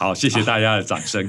[0.00, 1.28] 好，谢谢大家的掌声。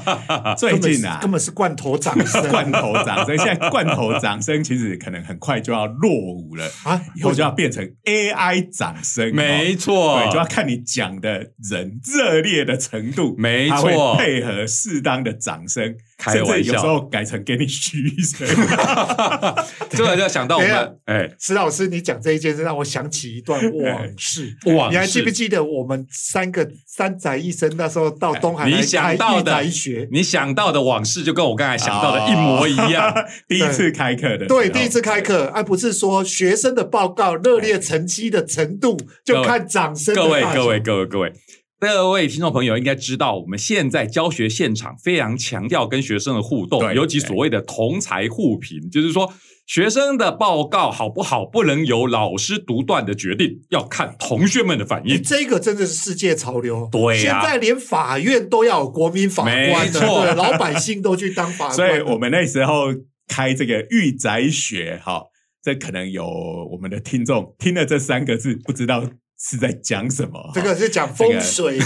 [0.56, 3.36] 最近啊，根本是罐头掌声， 罐头掌声。
[3.36, 9.36] 现在罐头掌声其实可能很快就要落伍了啊以后就要变成 AI 掌声。
[9.36, 18.46] 没错对，就要看你讲的人热烈的程度，没错配合适当的掌声，开玩笑有时候改成给你嘘声。
[19.90, 24.56] 这个就想到我们，哎，石老师，你讲这一件事让我想起一段往事。
[24.66, 30.08] 往你还记不事记得我们三个三宅一生那时候到东海你来开御想到的宅学？
[30.10, 33.14] 你想到的往事，就跟我刚才想到的一模一样。
[33.46, 41.32] 第一次开课的对，第一次开课，而不是说学生的报告热烈成绩的程度，就看掌声各位各位各位各位
[41.78, 49.30] 各位听众朋友应该知道，我们现在教学现场非常强调跟学生的互动，尤其所谓的同才互评，就是说
[49.66, 55.22] 学生的报告好不好，不能由老师独断的决定，要看同学们的反应。
[55.22, 56.88] 这个真的是世界潮流。
[56.90, 61.74] 对呀现在连法院都要有国民法官的，没错对，老百姓都去当法官。
[61.76, 62.86] 所以我们那时候
[63.28, 65.24] 开这个御宅学，哈，
[65.62, 66.24] 这可能有
[66.72, 69.04] 我们的听众听了这三个字，不知道
[69.38, 70.50] 是在讲什么。
[70.54, 71.78] 这个是讲风水，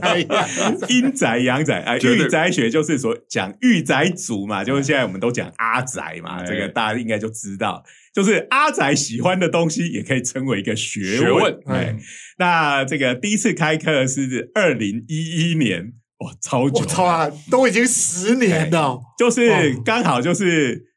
[0.00, 0.48] 宅 呀
[0.88, 2.26] 阴宅阳宅啊，绝对。
[2.26, 6.44] 御宅学就是说讲御宅族嘛，就是现在我们都讲阿宅嘛，哎。
[6.46, 7.82] 这个大家应该就知道，
[8.14, 11.90] 就是阿宅喜欢的东西也可以称为一个学学问哎。
[11.90, 12.00] 嗯，
[12.38, 19.00] 那这个第一次开课是二零一一年，哇，超久了，我操啊，都已经十年了。
[19.18, 20.89] 就是哦刚好就是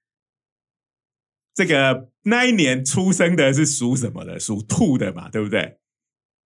[1.54, 4.40] 这个那一年出生的是属什么的？
[4.40, 5.78] 属兔的嘛，对不对？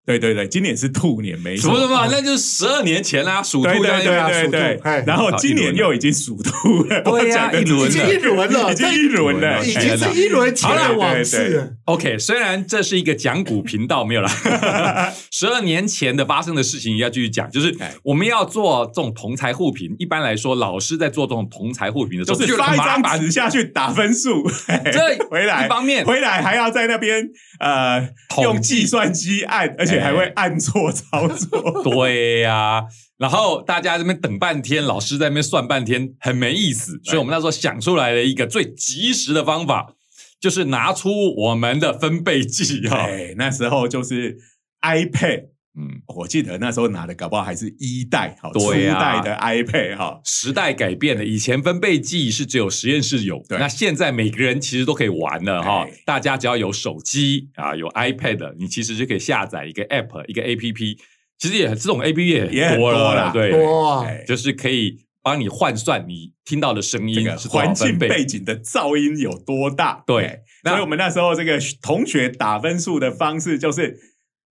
[0.08, 1.70] 对对对，今年是兔年，没错。
[1.70, 2.08] 什么什么？
[2.10, 4.76] 那就是十二年前啦，属对对兔的对对对。
[4.76, 11.48] 兔，然后今年又已经属兔了，对呀一轮已经一轮了，已经一轮了，已经是一轮前的往对对事。
[11.58, 11.68] 了。
[11.84, 14.30] OK，虽然这是一个讲股频道，没有啦，
[15.30, 17.92] 十二年前的发生的事情也要继续讲，就是哎。
[18.04, 19.94] 我们要做这种同才互评。
[19.98, 23.20] 一般来说，老师在做这种同才互评的时候，就是发一张很麻烦。
[23.20, 25.66] 纸下去打分数，这回来。
[25.66, 26.06] 一方面。
[26.06, 27.28] 回来还要在那边
[27.60, 28.08] 呃
[28.42, 31.82] 用计算机按，而且还会按错操作。
[31.84, 32.84] 对呀、
[33.16, 37.00] 然后大家这边等半天，老师在那边算半天，很没意思。
[37.04, 39.94] 所以我们那时候想出来了一个最及时的方法，
[40.40, 44.38] 就是拿出我们的分贝计哈、哎，那时候就是
[44.82, 45.48] iPad。
[45.80, 55.92] 嗯，我记得那时候拿的搞不好还是一代，好初代的 iPad 哈，时代改变了，以前分贝计是只有实验室有，对那现在每个人其实都可以玩了哈哎。
[56.04, 60.98] 大家只要有手机啊，有 iPad，你其实就可以下载一个 App，一个 APP。
[61.38, 67.96] 其实也这种 APP 也也很多多啦了，对，就是可以帮你换算你听到的声音是多少环境。
[67.96, 70.02] 背景的噪音有多大？
[70.04, 73.96] 对所以我们那时候这个同学打分数的方式就是。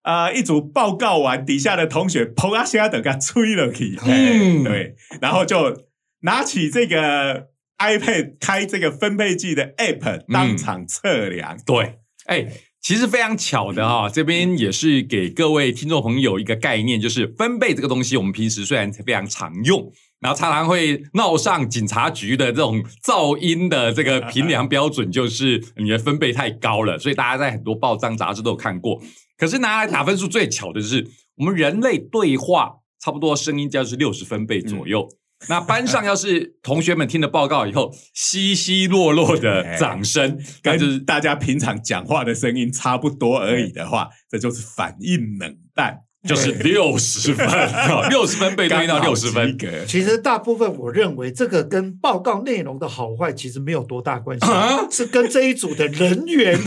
[0.06, 4.62] 呃，一组报告完，底下的同学砰啊下等给他吹了去，嗯。
[4.62, 5.86] 嗯，对，然后就
[6.22, 7.48] 拿起这个
[7.80, 11.58] iPad 开这个分配计的 App，当场测量。
[11.66, 12.48] 对，哎，
[12.80, 19.92] 其实非常巧的哈、这边也是给各位听众朋友一个概念，就是分贝这个东西，我们平时虽然非常常用，
[20.26, 29.00] 然后常常会闹上警察局的这种噪音的这个评量标准，就是你的分贝太高了，所以大家在很多报章杂志都有看过。
[29.38, 35.08] 可是拿来打分数最巧的就是，我们人类对话差不多声音就是六十分贝左右。
[35.48, 47.48] 那班上要是同学们听了报告以后，稀稀落落的掌声， 那就是大家平常讲话的声音差不多而已的话，这就是反应冷淡， 就是六十分，
[48.10, 49.58] 六十分被对应到六十分。
[49.88, 54.88] 其实大部分我认为这个跟报告内容的好坏其实没有多大关系，啊？
[54.90, 56.60] 是跟这一组的人员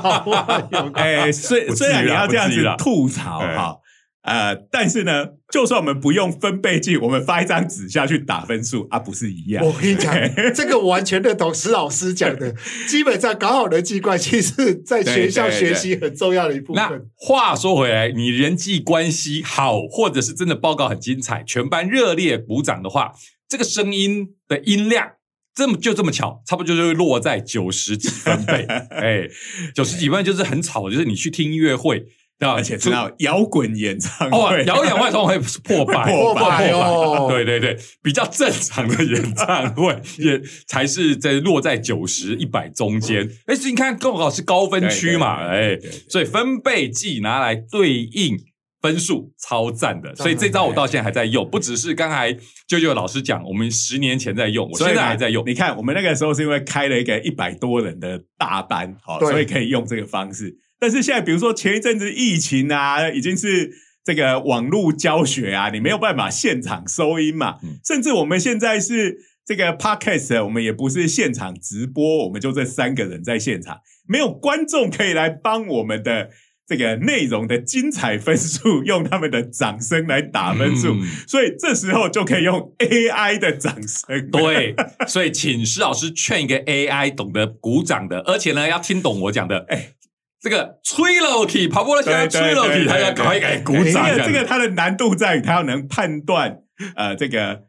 [0.00, 0.92] 好坏有关。
[0.94, 3.56] 哎，虽虽然你要这样子吐槽哎。
[3.56, 3.76] 哈，
[4.22, 9.64] 呃，但是呢，就算我们不用分贝计，我们发一张纸下去打分数啊，不是一样？
[9.64, 10.14] 我跟你讲，
[10.54, 12.54] 这个完全认同石老师讲的。
[12.86, 17.06] 基本上搞好人际关系是在学校学习很重要的一部分那分。
[17.16, 23.12] 话说回来，你人际关系好，或者是真的报告很精彩，全班热烈鼓掌的话，
[23.48, 25.12] 这个声音的音量。
[25.52, 29.28] 这么就这么巧，差不多就是会落在九十几分贝， 哎，
[29.74, 32.06] 九十几分就是很吵，就是你去听音乐会？
[32.48, 37.26] 而且知道摇滚演唱哦会，，摇滚演唱会会破百， 破百哦。
[37.30, 43.28] 对对对，比较正常的演唱会 也才是在落在九十一百中间。
[43.46, 45.78] 哎，所以你看，刚好是高分区嘛，哎
[46.08, 48.38] 所以分贝计拿来对应
[48.80, 52.34] 分数超赞的，所以这招我到现在还在用，不只是刚才
[52.66, 55.46] 舅舅老师讲，我们十年前在用，我现在还在用。
[55.46, 60.56] 你看，我们那个时候是因为开了一个一百多人的大班，好，所以可以用这个方式。
[60.80, 63.70] 但是现在，比如说前一阵子疫情啊，已经是
[64.04, 76.30] 这个网络教学啊，你没有办法现场收音嘛，嗯甚至我们现在是这个 podcast，我们也不是现场直播，我们就这三个人在现场，没有观众可以来帮我们的。
[76.70, 84.30] 这个内容的精彩分数， 用他们的掌声来打分数，嗯所以这时候就可以用 AI 的掌声。
[84.30, 84.76] 对，
[85.08, 89.66] 所以请施老师劝一个 AI 懂得鼓掌的，而且呢要听懂我讲的。
[89.68, 89.94] 哎，
[90.40, 94.08] 这个吹楼体跑步了，现在对吹楼体，对对他要对赶快给鼓这掌。
[94.08, 96.62] 个这个它的难度在于它要能判断
[96.96, 97.64] 呃这个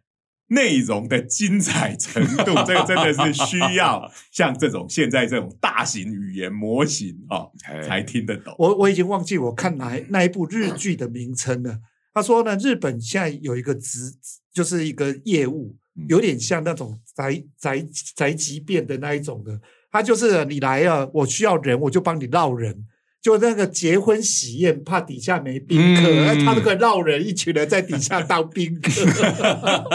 [0.47, 8.55] 内容的精彩程度， 这个真的是需要像这种现在这种大型语言模型哦哎才听得懂。
[8.57, 11.77] 我我已经忘记我看哪那一部日剧的名称了。
[12.13, 14.13] 他说呢，日本现在有一个职，
[14.53, 17.85] 就是一个业务嗯，有点像那种宅宅
[18.15, 19.59] 宅急便的那一种的。
[19.91, 22.85] 他就是你来了，我需要人，我就帮你绕人。
[23.21, 26.01] 就那个结婚喜宴，怕底下没宾客，
[26.43, 28.89] 他那个绕人，一群人在底下当宾客。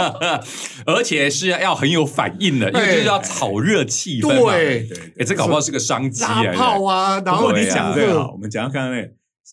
[0.87, 4.53] 而且是要很有反应的，因为就是要炒热气氛嘛。
[4.53, 6.41] 对对哎，这搞不好是个商机啊！
[6.41, 9.09] 拉炮啊，然不后你讲这个这好，我们讲到刚刚那个，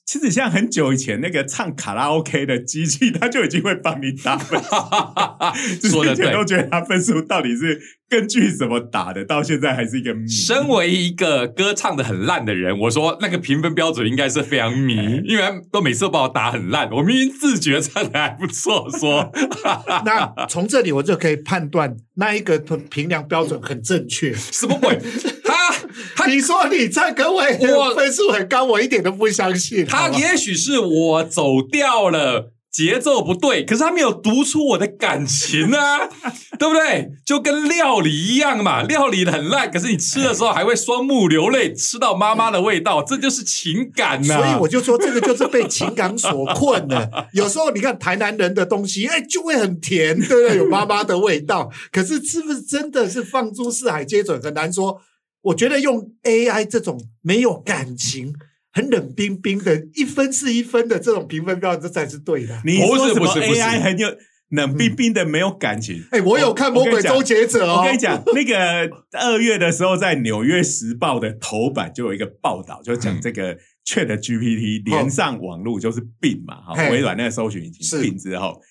[0.06, 5.90] 其实像很久以前那个唱卡拉 OK 的机器，它就已经会帮你打分数。
[5.90, 6.44] 说的之前都。
[6.44, 7.80] 觉得它分数到底是
[8.10, 10.28] 根据什么打的，到现在还是一个谜。
[10.28, 19.32] 身为一个歌唱的很烂的人，我说那个评分标准应该是非常迷，因为都每次都把我打很烂，我明明自觉唱的还不错，说
[20.04, 24.34] 那从这里我就可以判断那一个评量标准很正确。
[24.36, 25.00] 什么鬼？
[25.46, 25.74] 他
[26.16, 29.86] 他你说你唱歌会我分数很高，我一点都不相信。
[29.86, 32.52] 他也许是我走掉了。
[32.74, 36.10] 节奏不对，可是他没有读出我的感情啊，
[36.58, 37.12] 对不对？
[37.24, 47.08] 就跟料理一样嘛，料理的很烂，可是你吃的时候还会双目流泪，吃到妈妈的味道，这就是情感呐、所以我就说，这个就是被情感所困的。
[47.34, 50.58] 有时候你看台南人的东西，哎，就会很甜，对不对？
[50.58, 51.70] 有妈妈的味道。
[51.92, 55.00] 可是是不是真的是放诸四海皆准，很难说。
[55.44, 58.34] 我觉得用 AI 这种没有感情、
[58.72, 62.62] 很冷冰冰的，一分是一分的这种评分标准，这才是对的。
[62.66, 64.08] 你不说什么是不是 AI 很有
[64.50, 66.02] 冷冰冰的，没有感情？
[66.12, 73.56] 哎，我有看《魔鬼终结者》哦，我跟你讲， 那个二月的时候，在《纽约时报》的头版就有一个报道，就讲这个
[73.86, 78.62] Chat GPT 连上网络就是病嘛，哈，嘿微软那个搜寻引擎是病之后，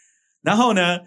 [0.42, 1.00] 然后呢，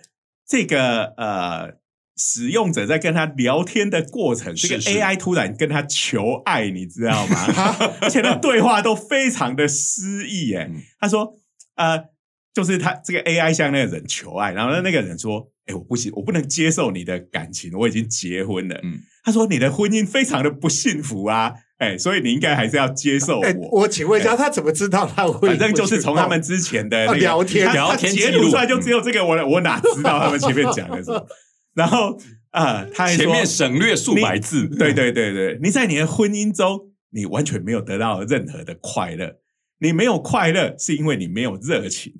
[0.48, 1.84] 这个呃。
[2.18, 7.38] 使用者在跟他聊天的过程，这个 AI 突然跟他求爱，你知道吗？
[8.02, 11.34] 而且那对话都非常的诗意，哎嗯，他说，
[11.76, 12.06] 呃，
[12.54, 18.80] 就是他这个 AI 向那个人求爱，然后那个人说，哎，我不行，我不能接受你的感情，我已经结婚了。
[18.84, 23.82] 嗯他说你的婚姻非常的不幸福啊，哎，所以你应该还是要接受哎，我。
[23.82, 25.50] 我请问一下，他怎么知道他会？
[25.50, 31.26] 反正就是从他们之前的那个哦聊天他聊天记录录出来就只有这个，我我哪知道他们前面讲的什么？
[31.76, 39.42] 然后啊，他还说前面省略数百字，对对对对，你在你的婚姻中，你完全没有得到任何的快乐。
[39.80, 42.14] 你没有快乐，是因为你没有热情；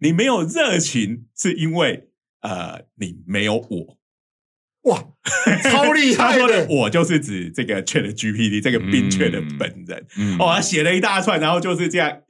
[0.00, 2.08] 你没有热情，是因为
[2.40, 3.98] 呃，你没有我。
[4.84, 5.04] 哇，
[5.70, 6.74] 超厉他害说的的。
[6.74, 10.06] 我就是指这个 Chat GPT 这个冰雀的本人。
[10.16, 12.22] 嗯哦，他写了一大串，然后就是这样，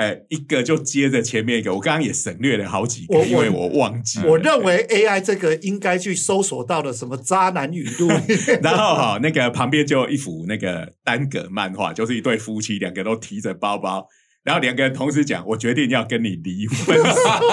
[0.00, 1.74] 哎，一个就接着前面一个。
[1.74, 4.30] 我刚刚也省略了好几个，因为我忘记了。
[4.30, 8.08] 我认为 AI 这个应该去搜索到的什么渣男语录，
[8.64, 14.06] 然后哈、那个旁边就有一幅那个单格漫画，就是一对夫妻，两个都提着包包，
[14.42, 16.96] 然后两个人同时讲：“我决定要跟你离婚，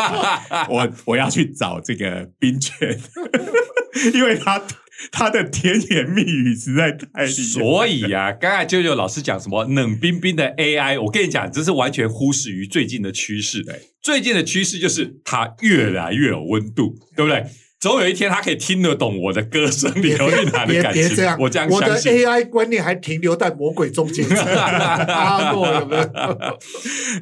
[0.71, 2.97] 我我要去找这个冰泉，
[4.15, 4.63] 因为他
[5.11, 13.63] 他的甜言蜜语实在太厉害。”所以啊、刚才舅舅老师讲什么冷冰冰的 AI，我跟你讲，这是完全忽视于最近的趋势。
[13.63, 17.43] 对，最近的趋势就是它越来越有温度，对不对？
[17.79, 21.07] 总有一天，他可以听得懂我的歌声里头蕴含的感情。
[21.07, 21.95] 别这样，我这样我的。
[22.01, 26.59] AI 观念还停留在魔鬼终结者阿诺有没有？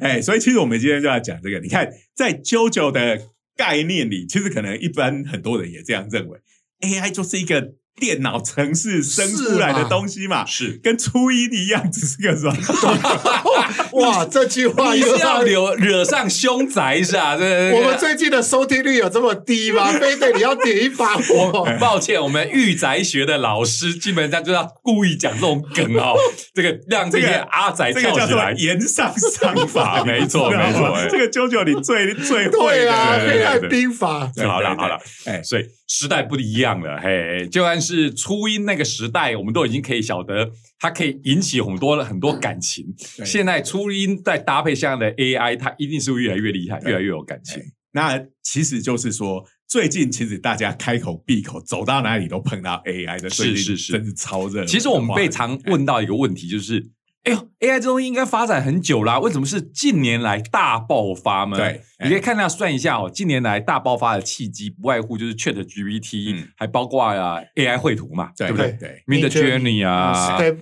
[0.00, 1.60] 哎，所以其实我们今天就要讲这个。
[1.60, 3.20] 你看，在 JoJo 的
[3.54, 6.38] 概念里，其实可能一般很多人也这样认为
[6.80, 12.62] ，AI 就是一个电脑程式生出来的东西嘛，是跟初音一样，只是个软体。
[13.92, 17.36] 哇，这句话你又是要惹惹上凶宅是吧？
[17.38, 19.92] 这我们最近的收听率有这么低吗？
[19.98, 21.66] 非得你要点一把火？
[21.80, 26.14] 抱歉，我们御宅学的老师基本上就要故意讲这种梗哦，
[26.54, 28.52] 这个让这些阿仔跳起来。
[28.56, 34.30] 言上伤法，没错没错哎这个啾啾你最最会啊，黑暗兵法。
[34.44, 40.48] 好了好了，哎，所以时代不一样了，嘿，就算是初音那个时代，我们都已经可以晓得，
[40.78, 42.86] 它可以引起很多很多感情。
[43.24, 47.62] 现在初音再搭配这样的 AI，它一定是会越来越厉害，越来越有感情。
[47.92, 54.66] 那其实就是说，最近其实大家开口闭口走到哪里都碰到 AI 的，是是是真是超热。
[54.66, 56.86] 其实我们被常问到一个问题，就是，
[57.26, 61.56] 哎呦，AI 这东西应该发展很久啦，为什么是近年来大爆发呢？
[61.56, 70.52] 对你可以看那算一下哦，近年来大爆发的契机不外乎就是 Chat GPT，、嗯还包括啊 AI 绘图嘛，对不对对？Mid Journey 啊对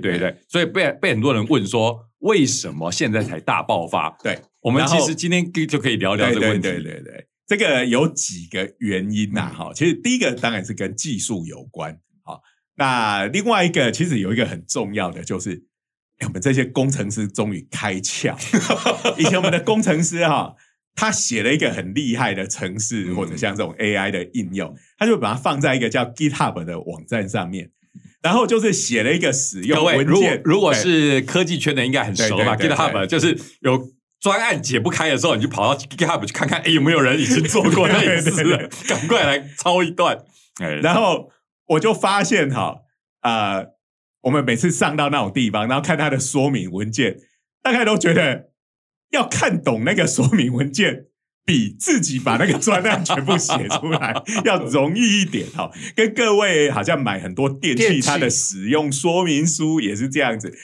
[0.00, 4.16] 对对，所以被被很多人问说，为什么现在才大爆发？
[4.22, 6.68] 对，我们其实今天就可以聊聊对对这个问题。
[6.68, 12.40] 对对对，这个有几个原因呐、哈、其实第一个当然是跟技术有关，好，
[12.78, 15.64] 那另外一个其实有一个很重要的就是，
[16.18, 18.34] 哎我们这些工程师终于开窍。
[19.18, 20.54] 以前我们的工程师哈、
[20.94, 27.70] 他写了一个很厉害的程式，嗯或者像这种 AI 的应用，他就把它放在一个叫 GitHub 的网站上面，
[28.22, 30.28] 然后就是写了一个使用各位，如果。
[30.44, 40.18] 如果是科技圈的，应该很熟吧？GitHub 就是有专案解不开的时候，你就跑到 GitHub 去看看，哎，有没有人已经做过类似对对的， 赶快来抄一段。
[40.60, 41.30] 哎，然后
[41.68, 42.82] 我就发现哈，
[43.22, 43.74] 呃，
[44.22, 47.18] 我们每次上到那种地方，然后看它的说明文件，
[47.62, 48.50] 大概都觉得
[49.10, 51.06] 要看懂那个说明文件。
[51.44, 60.54] 比自己把那个专案全部写出来 要容易一点哈，跟各位好像买很多电器，它的使用说明书也是这样子。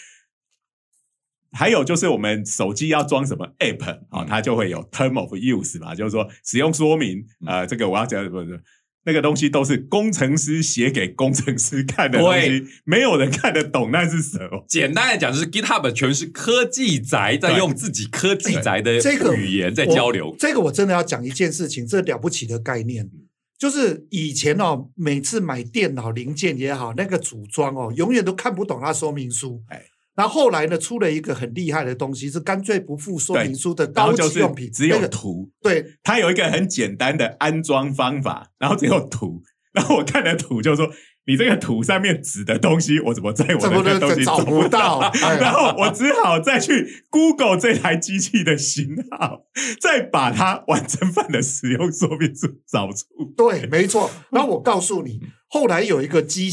[1.52, 8.62] 还有就是我们手机要装什么 app 啊、嗯它就会有 term of use 嘛，就是说使用说明，呃，这个我要讲不是
[9.04, 14.64] 那个东西都是工程师写给工程师看的东西，没有人看得懂那是什么。
[14.66, 20.36] 简单来讲，就是 GitHub 全是科技宅在用自己科技宅的这个语言在交流我。
[20.38, 23.10] 这个我真的要讲一件事情，这了不起的概念，
[23.58, 29.62] 就是以前哦，每次买电脑零件也好，那个组装哦，永远都看不懂它说明书。
[29.68, 29.82] 哎
[30.14, 39.42] 然后后来呢，出了一个很厉害的东西，是干脆不附说明书的高然后就是级用品，只有那个图，对它有一个很简单的安装方法，然后只有图。
[39.74, 40.88] 然后我看了图就说
[41.26, 44.98] ：“你这个图上面指的东西，我怎么在我的这个东西找不不到？
[45.20, 49.46] 哎然后我只好再去 Google 这台机器的型号，
[49.80, 53.04] 再把它完整版的使用说明书找出。
[53.36, 54.08] 对，没错。
[54.30, 56.48] 然后我告诉你，后来有一个机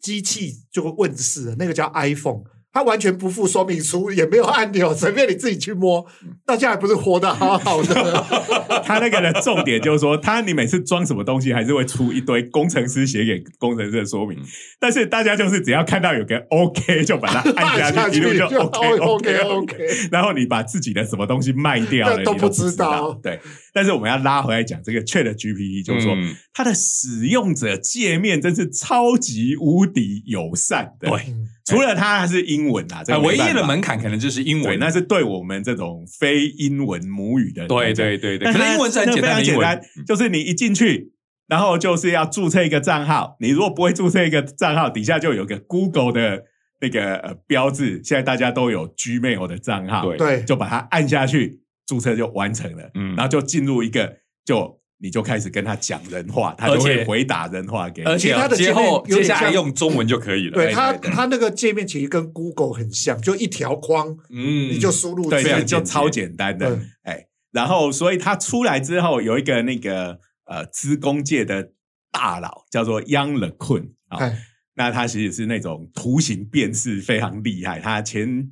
[0.00, 2.42] 机器就问世了，那个叫 iPhone。
[2.74, 6.04] 它完全不附说明书，也没有按钮，随便你自己去摸，
[6.44, 8.24] 大家还不是活得好好的？
[8.84, 14.36] 他那个的重点就是说，他你每次装什么东西，还是会出一堆工程师写给工程师的说明。
[14.80, 19.86] 但是大家就是只要看到有个 OK，就把它 按下去，一路就 OK OK OK。
[20.10, 23.38] 然后你把自己的什么东西卖掉了，都不知知道对，
[23.72, 31.10] 但是我们要拉回来讲这个 Chat GPT，就是说、嗯它的使用者界面真是超级无敌友善的。
[31.10, 34.78] 对，嗯除了它还是英文啊，唯一的门槛可能就是英，文。
[34.78, 41.12] 那是对我们这种非英文母语的对对对对，可能英文是很简单的英文非常简单。，就是你一进去，
[41.46, 43.36] 然后就是要注册一个账号。
[43.40, 46.44] 你如果不会注册一个账号，底下就有个 Google 的
[46.80, 48.02] 那个呃标志。
[48.04, 52.90] 现在大家都有 Gmail 的账号，对对，就把它按下去，注册就完成了。
[52.94, 58.08] 嗯然后就进入一个，就你就开始跟他讲人话，他就会回答人话给你。
[58.08, 60.52] 而且他的界面后接下来用中文就可以了。
[60.54, 61.14] 对它，对对。
[61.14, 71.72] 它那个界面其实跟 Google 很像，就一条框，嗯，你就输入对，就超简单的，哎，然后所以他出来之后有一个那个呃资工界的
[72.10, 74.38] 大佬叫做 Yang LeCun 啊、哎，
[74.76, 78.50] 那他其实是那种图形辨识非常厉害，他前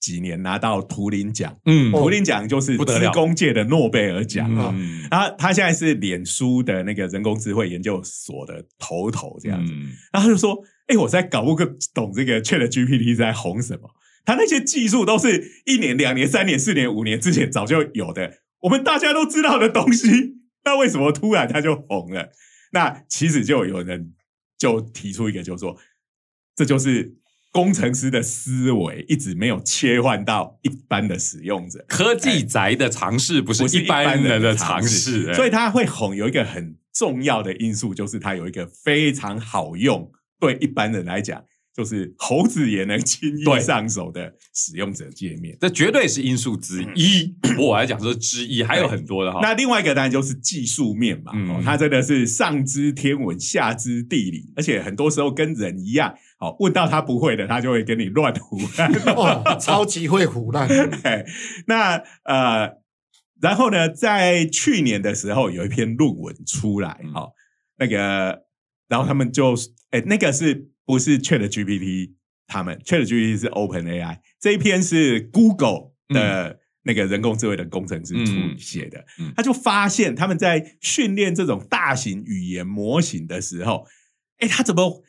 [0.00, 4.72] 几年拿到图灵奖，嗯哦图灵奖就是不得了工界的诺贝尔奖啊。
[4.76, 11.54] 嗯他他现在是脸书的那个人工智慧研究所的头头这样子，嗯然后他就说：“哎、我在搞不
[11.92, 13.90] 懂这个 Chat GPT 在红什么。
[14.24, 20.36] 他那些技术都是一年、两年、三年、四年、五年之前早就有的，我们大家都知道的东西。
[20.64, 22.28] 那为什么突然他就红了？
[22.72, 24.12] 那其实就有人
[24.58, 25.78] 就提出一个，就是说，
[26.54, 27.16] 这就是
[27.50, 31.84] 工程师的思维一直没有切换到一般的使用者。
[31.88, 41.42] 科技宅的尝试不是一般人的尝尝试，哎所以他会哄有一个很重要的因素就是他有一个非常好用，对一般人来讲，
[41.78, 45.56] 就是猴子也能轻易对上手的使用者界面。
[45.60, 47.32] 这绝对是因素之一。
[47.56, 49.38] 我来讲说之一，还有很多的哈。
[49.40, 58.92] 那另外一个当然就是技术面嘛，嗯哦，它真的是上知天文，下知地理，而且很多时候跟人一样，哦，问到他不会的，他就会跟你乱胡乱。
[59.14, 60.68] 哦，超级会胡乱，
[61.68, 62.72] 那呃，
[63.40, 67.30] 然后呢，在去年的时候有一篇论文出来，嗯好、
[67.78, 68.40] 那个，
[68.88, 69.54] 然后他们就，
[69.90, 72.14] 哎，那个是不是 Chat GPT？
[72.46, 78.14] 他们？Chat GPT 是 Open AI，这一篇是 Google 的那个人工智慧的工程师
[78.56, 83.86] 写的，嗯他就发现他们在训练这种大型语言模型的时候，
[84.38, 85.04] 哎，他怎么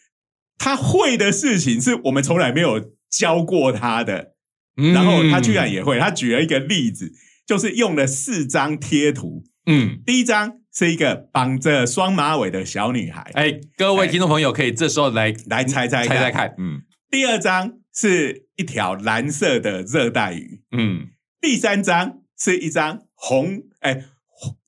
[0.58, 4.34] 他会的事情是我们从来没有教过他的，
[4.76, 4.92] 嗯。
[4.92, 7.14] 然后他居然也会，他举了一个例子，
[7.48, 9.46] 就是用了四张贴图。
[9.66, 16.32] 嗯，第一张是一个绑着双马尾的小女孩，哎，各位听众朋友可以这时候来来猜猜猜猜。
[16.32, 16.84] 看，嗯。
[17.12, 21.10] 第二张是一条蓝色的热带鱼，嗯。
[21.42, 24.06] 第三张是一张红哎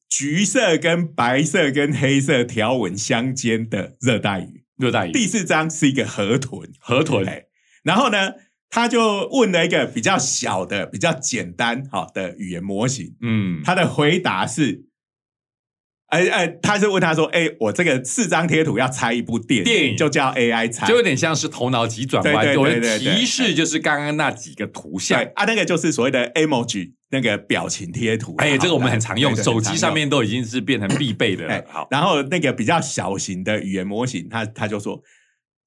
[0.10, 6.70] 橘色跟白色跟黑色条纹相间的热带鱼，热带鱼、第四张是一个河豚。
[6.82, 7.46] 河豚，哎，
[7.86, 8.34] 然后呢，
[8.70, 14.84] 他就问了一个比较小的、比较简单好的语言模型，嗯，他的回答是，
[16.12, 25.32] 哎哎，他是问他说，哎，我这个四张贴图要猜一部电电影就叫 AI 猜，就有点像是头脑急转弯，对对对提示就是刚刚那几个图像对。
[25.36, 29.94] 啊，那个就是所谓的 emoji 那个表情贴图，哎，这个我们很常用，手机上。
[29.94, 31.66] 面都已经是变成必备的哎了。
[31.70, 35.02] 好，然后那个比较小型的语言模型，他他就说，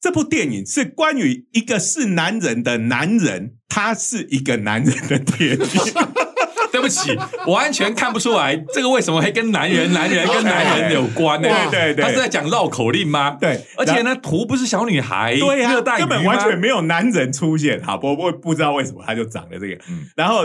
[0.00, 5.58] 这部电影是关于一个是男人的男人，他是一个男人的电影。
[6.74, 7.16] 对不起，
[7.46, 11.48] 我完全看不出来这个为什么会跟男人、男人跟男人有关呢？
[11.48, 13.36] 哇对对对他是在讲绕口令吗？
[13.40, 17.80] 对，而且呢，图不是小女孩，对呀、根本完全没有男人出现。
[17.80, 20.44] 好，不不不知道为什么他就长了这个，嗯然后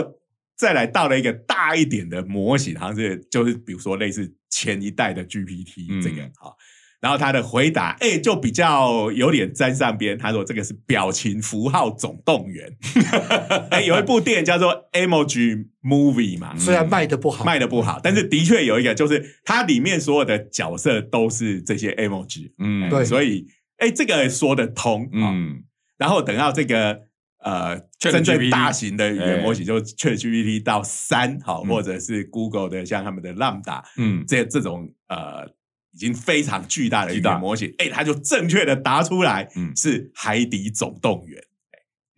[0.56, 6.56] 再来到了一个大一点的模型，好像是就是比如说类似前一代的 GPT 嗯这个好。
[7.00, 10.18] 然后他的回答，哎，就比较有点沾上边。
[10.18, 12.70] 他说这个是表情符号总动员。
[13.70, 23.46] 哎，有一部电影叫做 Emoji Movie 嘛，虽然卖的不好，卖的不好，但是的确有一个，就是它里面所有的角色都是这些 emoji，嗯，对所以
[23.78, 25.32] 哎，这个说得通啊。
[25.32, 25.64] 嗯，
[25.96, 27.00] 然后等到这个
[27.42, 35.48] 呃真正大型的语言模型，哎就 ChatGPT 到三好，嗯或者是 Google 的像他们的 Lambda 嗯，这这种呃
[35.92, 41.38] 已经非常巨大的语巨大言模型，哎，它就正确的答出来嗯是《海底总动员》。
[41.42, 41.46] 哎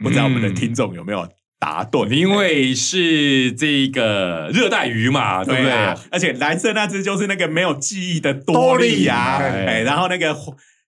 [0.02, 1.28] 不知道我们的听众有没有
[1.60, 2.08] 答对？
[2.08, 5.72] 因为是这个热带鱼嘛，对不对？
[6.10, 10.36] 而且蓝色那只就是那个没有记忆的多利呀、多利哎，然后那个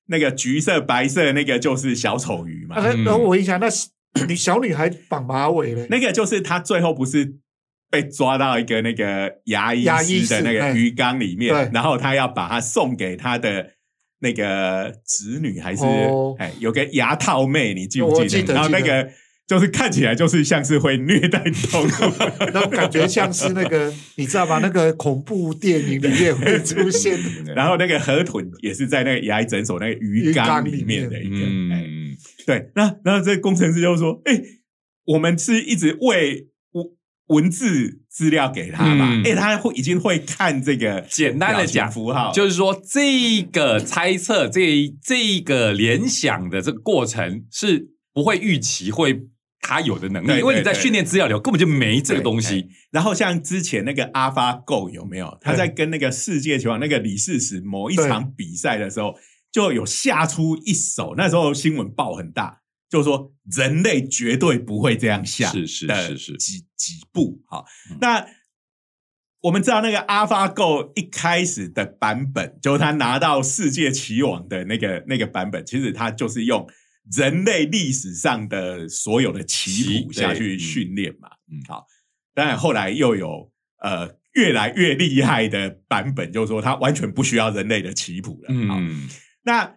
[0.07, 3.69] 那个橘色、白色那个就是小丑鱼嘛，啊，然后我一下，那
[4.27, 5.87] 你小女孩绑马尾嘞？
[5.89, 7.37] 那个就是她最后不是
[7.95, 13.71] 被抓到一个那个牙医的那个哎鱼缸里面对，然后他要把它送给他的。
[14.21, 18.29] 那个侄女还是哦哎、有个牙套妹，你记不记得？
[18.29, 19.07] 记得然后那个
[19.47, 21.89] 就是看起来就是像是会虐待动物，
[22.51, 24.61] 然后感觉像是那个，你知道吧？
[24.63, 27.53] 那个恐怖电影里面会出现的。
[27.53, 31.37] 然后那个河豚也是在那个牙医诊所那个鱼缸里面的一个，
[31.75, 34.41] 哎、嗯，对，那然后这工程师就说：“哎、
[35.05, 36.49] 我们是一直喂
[37.29, 49.23] 文文字资料给他吧，哎、嗯他会已经会看这个简单的讲符号，就是说这个猜测，这这个联想的这个过程是不会预期会
[49.61, 52.67] 他有的能力，对对因为你在训练资料里头根本就没这个东西。
[52.91, 55.37] 然后像之前那个 AlphaGo 有没有？
[55.41, 59.15] 他在跟那个世界球王那个李世石某一场比赛的时候，
[59.51, 62.59] 就有下出一手，那时候新闻报很大，
[62.95, 66.37] 就是说人类绝对不会这样下，是是是是。
[66.37, 67.99] 几几步好，嗯。
[68.01, 68.25] 那
[69.41, 76.65] 我们知道那个 AlphaGo 一开始的版本，就是他拿到世界棋王的那个那个版本，其实他就是用
[77.17, 81.29] 人类历史上的所有的棋谱下去训练嘛。
[81.51, 81.85] 嗯好，
[82.33, 83.51] 当然后来又有
[83.83, 88.55] 呃越来越厉害的版本，就是说它完全不需要人类的棋谱了。
[88.69, 89.09] 好，嗯，
[89.43, 89.75] 那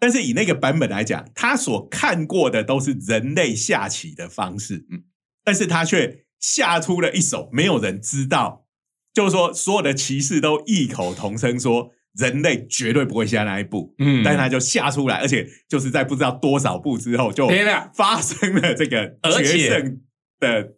[0.00, 4.98] 但是以那个版本来讲，他所看过的都是人类下棋的方式，嗯。
[4.98, 5.04] 嗯，
[5.44, 8.66] 但是他却下出了一手没有人知道，
[9.12, 14.22] 就是说所有的骑士都异口同声说人类绝对不会下那一步，嗯。
[14.22, 17.48] 但是他就下出来，而且就是在不知道多少步之后就
[17.94, 20.00] 发生了这个决胜
[20.38, 20.74] 的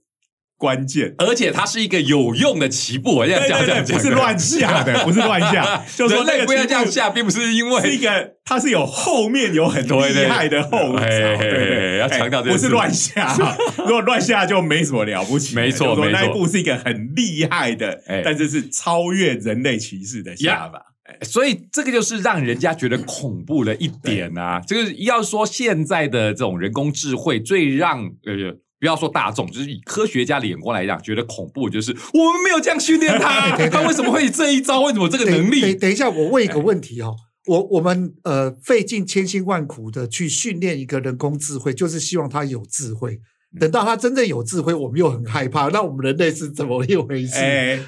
[0.60, 1.14] 关键。
[1.16, 13.34] 而且它是一个有用的棋步，我这样对对对，讲讲，不是乱下的， 不是乱下，就是说那个棋步这样下，并不是因为是一个，它是有后面有很对对厉害的后槽，对对，要强调这件事哎不是乱下，
[13.78, 20.86] 如果乱下就没什么了不起，没错没错那一步是一个很厉害的哎，但是是超越人类骑士的下法。
[21.22, 24.60] 所以这个就是让人家觉得恐怖的一点啊。
[24.64, 28.56] 这个要说现在的这种人工智慧，最让呃。
[28.80, 34.80] 不要说大众，就是以科学家的眼光来讲，觉得恐怖就是我们没有这样训练他， 他为什么会这一招？
[34.80, 35.74] 为什么这个能力等力？
[35.74, 37.14] 等一下，我问一个问题哦。
[37.46, 43.20] 我我们呃费尽千辛万苦的去训练一个人工智慧，就是希望他有智慧。
[43.58, 45.68] 等到他真正有智慧，我们又很害怕。
[45.68, 47.36] 那我们人类是怎么一回事？
[47.38, 47.80] 哎，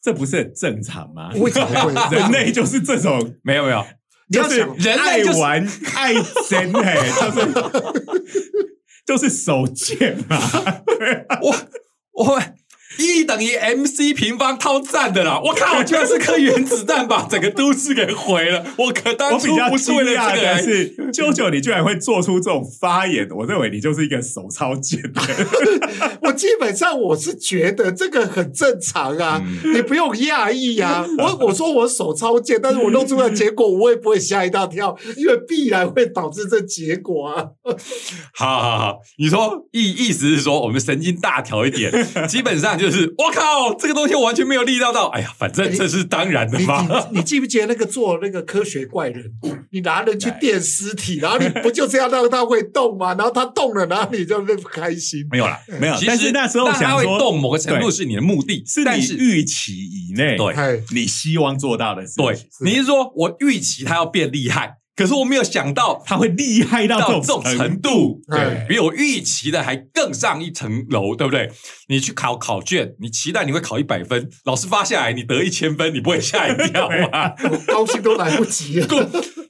[0.00, 1.30] 这不是很正常吗？
[1.36, 1.92] 为什么会？
[2.16, 3.84] 人类就是这种， 没有没有，
[4.30, 7.46] 就是你要想人类就是爱玩爱争，嘿，就是
[9.04, 10.38] 就是手贱嘛。
[11.42, 11.54] 我
[12.24, 12.40] 我我
[12.98, 15.40] E 等于 MC 平方套赞的啦！
[15.42, 18.64] 我靠，居然是颗原子弹把 整个都市给毁了！
[18.76, 26.18] 我可当初不是为了这个来是，舅舅，你居然会做出这种发言，我认为你就是一个手抄贱的人。
[26.22, 31.06] 我基本上我是觉得这个很正常啊，嗯你不用讶异啊。
[31.18, 37.46] 我我说我手抄贱，但是我弄出来结果，我也不会吓一大跳，因为必然会导致这结果啊。
[38.34, 41.90] 好好好，你说意意思是说我们神经大条一点，
[42.28, 45.06] 基本上就是我靠，这个东西我完全没有力料到。
[45.08, 46.86] 哎呀，反正这是当然的你嘛。
[47.12, 49.24] 你你记不记得那个做那个科学怪人，
[49.70, 53.14] 你拿人去垫尸体，然后你不就是要让他会动吗？
[53.14, 55.24] 然后他动了，然后你就不开心。
[55.30, 71.50] 没有啦，没有其实但是那时候想说会动，某个程度是你的目的，是你但是预期以内，对哎，你希望做到的事对情，，你是说我预期他要变厉害，可是我没有想到他会厉害到这种程程度，哎对，比我预期的还更上一层楼，对不对？
[71.92, 77.34] 你去考考卷，你期待你会考一百分，老师发下来你得一千分，你不会吓一跳吗？
[77.50, 78.86] 我高兴都来不及了。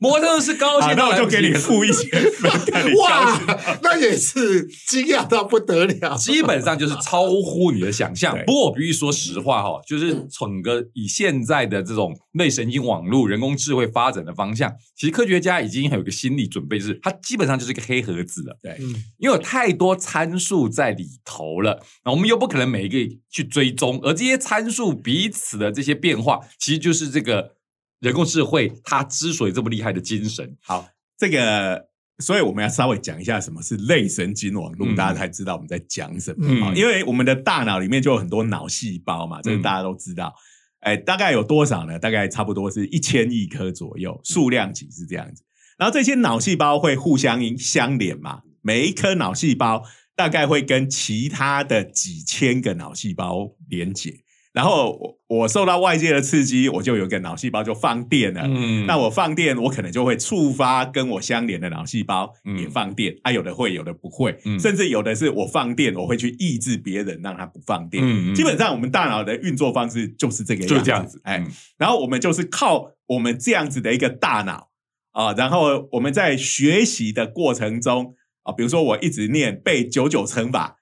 [0.01, 2.51] 摩托是高，兴那我就给你付一千分，
[2.99, 6.17] 哇。，那也是惊讶到不得了。
[6.17, 8.37] 基本上就是超乎你的想象。
[8.45, 18.59] 不过我必须说实话哈，就是整个以现在的这种类神经网络、人工智慧发展的方向，其实科学家已经有一个心理准备，就是它基本上就是一个黑盒子了。
[18.61, 27.57] 对，嗯，因为有太多参数在里头了，那我们又不可能每一个去追踪，而这些参数彼此的这些变化，其实就是这个
[28.01, 30.57] 人工智慧它之所以这么厉害的精神。
[30.63, 31.89] 好，这个，
[32.21, 36.47] 所以我们要稍微讲一下什么是类神经网络，嗯大家才知道我们在讲什么。
[36.49, 40.35] 嗯因为我们的大脑里面就有很多脑细胞嘛，这个嗯大家都知道。
[40.81, 41.99] 哎，大概有多少呢？
[41.99, 45.45] 大概差不多是一千亿颗左右，数量级是这样子。
[45.79, 49.85] 然后这些脑细胞会互相相连嘛，每一颗脑细胞
[50.23, 54.21] 大概会跟其他的几千个脑细胞连接。
[54.53, 54.93] 然后
[55.29, 58.43] 我我受到外界的刺激，我就有一个脑细胞就放电了。
[58.45, 68.05] 嗯那我放电，我可能就会触发跟我相连的脑细胞嗯也放电，啊，有的会，有的不会，嗯甚至有的是我放电，我会去抑制别人让他不放电。
[68.05, 74.69] 嗯嗯基本上我们大脑的运作方式就是这个样子，就这样子，哎，嗯然后我们就是靠我们这样子的一个大脑
[75.13, 80.77] 啊，然后我们在学习的过程中啊，比如说我一直念背九九乘法，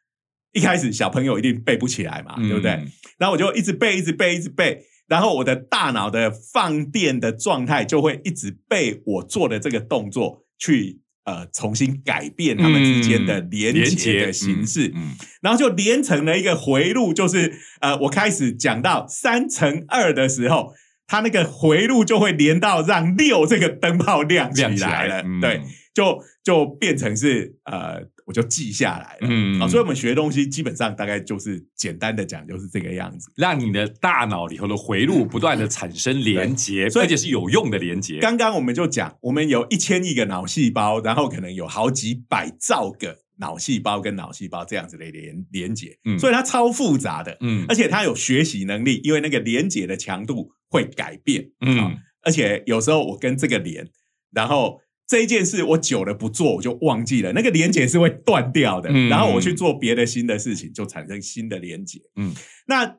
[0.52, 2.72] 一开始小朋友一定背不起来嘛，对不对？
[2.72, 20.72] 嗯然后我就一直背，一直背，一直背，然后我的大脑的放电的状态就会一直被我做的这个动作去呃重新改变他们之间的连接的形式，嗯嗯然后就连成了一个回路，就是呃，我开始讲到三乘二的时候，
[21.06, 25.60] 它那个回路就会连到让六这个灯泡亮起来了，嗯对，
[25.92, 29.28] 就就变成是呃，我就记下来了。
[29.28, 33.30] 嗯啊，所以我们学东西基本上大概就是简单的讲，就是这个样子。
[33.36, 38.18] 让你的大脑里头的回路不断的产生连接，而且是有用的连接。
[38.20, 53.88] 刚刚我们就讲，我们有一千亿个脑细胞，然后可能有好几百兆个脑细胞跟脑细胞这样子的连连接，嗯所以它超复杂的，嗯而且它有学习能力，因为那个连接的强度会改变，嗯而且有时候我跟这个连，
[54.30, 54.78] 然后
[55.10, 58.88] 这一件事我久了不做，我就忘记了，那个连接是会断掉的。
[58.92, 61.98] 嗯然后我去做别的新的事情，就产生新的连接。
[62.14, 62.32] 嗯，
[62.68, 62.96] 那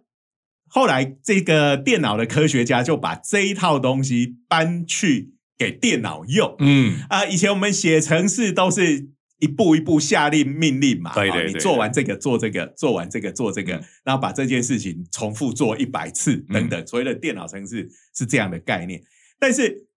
[0.68, 6.54] 后来这个电脑的科学家就把这一套东西搬去给电脑用。
[6.60, 9.08] 嗯啊、以前我们写程式都是
[9.40, 19.02] 一步一步下令命令嘛，啊你对对你做完这个做这个，做完这个做这个，嗯然后把这件事情重复做一百次等等，所谓的电脑程式是这样的概念。
[19.40, 19.88] 但是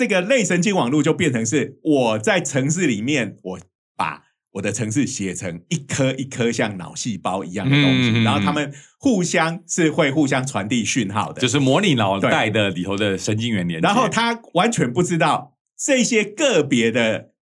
[0.00, 3.60] 这个类神经网络就变成是我在城市里面，我
[3.98, 13.86] 把我的城市写成一颗一颗像脑细胞一样的东西，嗯嗯嗯然后他们互相是会互相传递讯号的，就是模拟脑袋的里头的神经元连接。
[13.86, 17.32] 然后他完全不知道这些个别的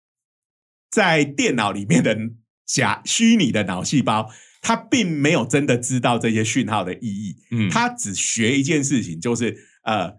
[0.91, 2.19] 在电脑里面的
[2.67, 4.29] 假虚拟的脑细胞，
[4.61, 7.37] 他并没有真的知道这些讯号的意义。
[7.53, 10.18] 嗯他只学一件事情，就是呃，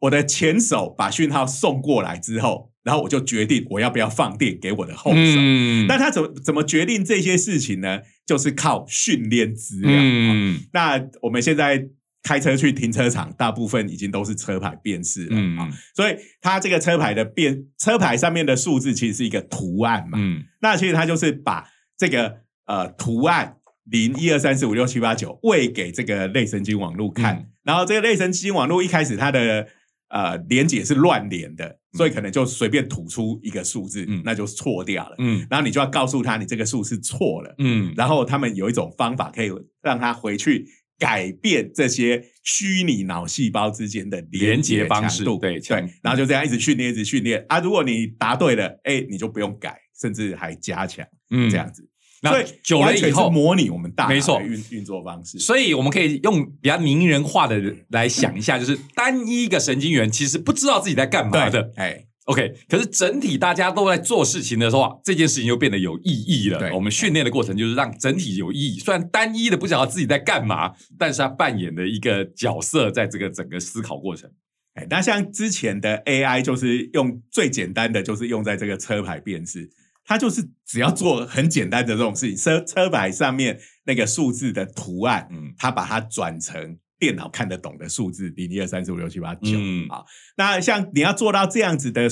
[0.00, 5.16] 我的前手把讯号送过来之后，然后我就决定我要不要放电给我的后手。
[5.18, 8.00] 嗯那他怎么怎么决定这些事情呢？
[8.26, 9.92] 就是靠训练资料。
[9.92, 11.88] 嗯那我们现在
[12.22, 20.18] 开车去停车场，大部分已经都是车牌辨识了嗯啊、所以它这个车牌的辨车牌上面的数字其实是一个图案嘛。
[20.20, 29.68] 嗯那其实它就是把这个呃图案零一二三四五六七八九喂给这个类神经网络看，嗯然后这个类神经网络一开始它的
[30.08, 35.16] 呃连接是乱连的，所以可能就随便吐出一个数字，嗯那就错掉了。
[35.18, 39.50] 嗯然后你就要告诉他你这个数是错了，嗯然后他们有一种方法可以
[39.82, 40.66] 让他回去
[40.98, 47.60] 改变这些虚拟脑细胞之间的连接方式，对对，然后就这样一直训练，一直训练啊。
[47.60, 51.88] 如果你答对了，哎，你就不用改，甚至还加强嗯这样子。
[52.22, 55.38] 那久了以后，模拟我们大脑没错的运运作方式。
[55.38, 61.72] 所以我们可以用比较名人化的来想一下，就是单一一个神经元其实不知道自己在干嘛的对，。
[61.76, 66.58] 哎，OK，可是整体大家都在做事情的时候啊，这件事情就变得有意义了。
[66.58, 68.78] 对我们训练的过程就是让整体有意义。
[68.78, 74.28] 虽然单一的不晓得自己在干嘛，但是他扮演的一个角色，在这个整个思考过程。
[74.74, 79.68] 哎，那像之前的 AI 就是用最简单的，就是用在这个车牌辨识，
[80.08, 90.02] 它就是只要做很简单的这种事情，车车牌上面那个数字的图案，嗯它把它转成电脑看得懂的数字，零一二三四五六七八九嗯啊。
[90.38, 92.08] 那像你要做到这样子的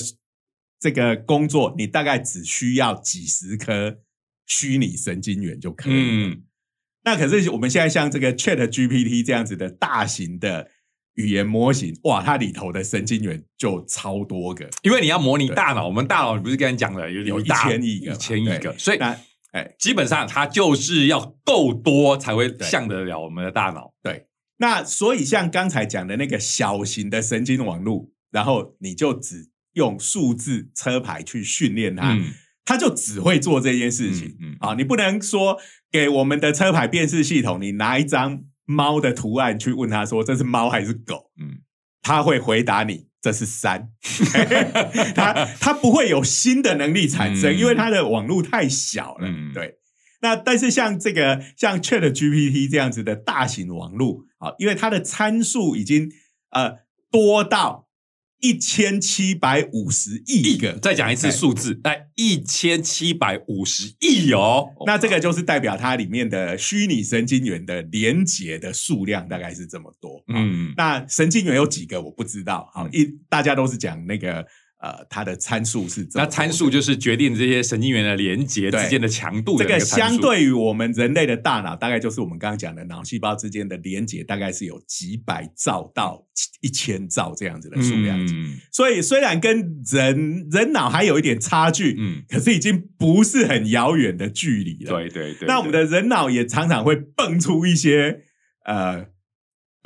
[0.79, 3.97] 这个工作，你大概只需要几十颗
[4.45, 6.29] 虚拟神经元就可以了。
[6.29, 6.43] 嗯
[7.03, 10.69] 那可是我们现在像这个 Chat GPT 这样子的大型的
[11.17, 19.17] 语言模型，哇，它里头的神经元就超多个，因为你要模拟大脑，我们大脑不是刚才讲了有有一大1000亿个一千亿个，所以那
[19.51, 23.93] 哎，基本上它就是要够多才会像得了我们的大脑。
[24.01, 24.25] 对，
[24.57, 32.33] 那所以像刚才讲的那个小型的神经网络，然后你就只用数字车牌去训练它，嗯。
[32.69, 34.35] 它就只会做这件事情。
[34.41, 34.57] 嗯嗯。
[34.59, 35.57] 啊，你不能说
[35.89, 41.61] 给我们的车牌辨识系统，你拿一张猫的图案去问他说这是猫还是狗，嗯。
[42.03, 43.89] 他会回答你这是山，
[45.13, 47.57] 他他不会有新的能力产生，嗯。
[47.57, 49.27] 因为它的网络太小了。
[49.27, 49.51] 嗯。
[49.53, 49.75] 对，
[50.21, 56.09] 那但是像这个像 Chat GPT 这样子的大型网络啊，因为它的参数已经
[56.51, 56.77] 呃
[57.11, 57.86] 多到
[58.39, 64.67] 一千七百五十亿个，再讲一次哎数字，来一千七百五十亿哦。
[64.85, 70.23] 那这个就是代表它里面的虚拟神经元的连接的数量大概是这么多。
[70.27, 72.69] 嗯，嗯那神经元有几个我不知道。
[72.73, 74.45] 好，嗯一大家都是讲那个
[74.79, 86.23] 呃，它的参数是怎么那参数就是决定这些神经元的连接之间的强度的这个相对于我们人类的大脑，大概就是我们刚刚讲的脑细胞之间的连接，大概是有几百兆到
[86.61, 88.23] 一千兆这样子的数量。
[88.25, 94.91] 嗯所以虽然跟人人脑还有一点差距，嗯，可是已经不是很遥远的距离了。
[94.91, 95.47] 对对对。
[95.47, 98.19] 那我们的人脑也常常会蹦出一些
[98.65, 99.07] 呃，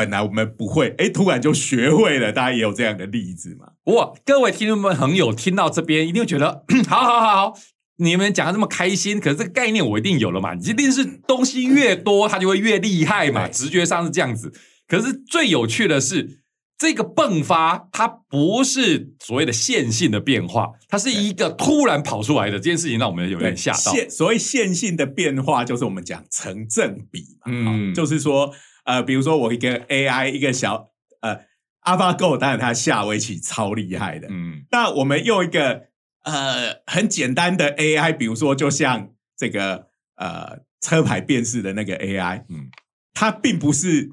[0.02, 2.32] 本来我们不会，哎，突然就学会了。
[2.32, 3.68] 大家也有这样的例子嘛？
[3.94, 7.54] 哇，各位听众们朋友听到这边一定会觉得， 好好好好，
[7.98, 14.52] 你们讲的这么开心，可是这个概念我一定有了嘛，一定是东西越多，它就会越厉害嘛，直觉上是这样子。
[14.88, 16.42] 可是最有趣的是，
[16.80, 22.54] 这个迸发它不是所谓的线性的变化，它是一个突然跑出来的。
[22.54, 23.94] 这件事情让我们有点吓到。
[23.94, 27.52] 线所谓线性的变化，就是我们讲成正比嘛。
[27.52, 28.52] 嗯嗯，就是说，
[28.84, 30.90] 呃，比如说我一个 AI，一个小
[31.22, 31.42] 呃
[31.84, 34.28] AlphaGo，当然它下围棋超厉害的。
[34.30, 35.84] 嗯那我们用一个
[36.24, 42.70] 呃很简单的 AI，比如说就像这个呃车牌辨识的那个 AI，嗯
[43.14, 44.10] 它并不是